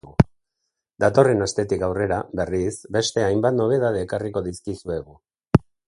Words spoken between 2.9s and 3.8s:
beste hainbat